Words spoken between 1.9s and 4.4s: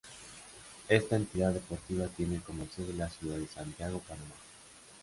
tiene como sede la ciudad de Santiago, Panamá.